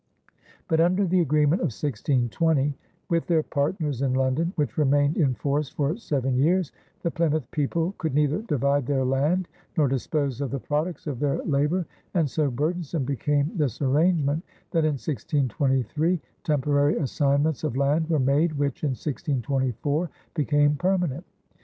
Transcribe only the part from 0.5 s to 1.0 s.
But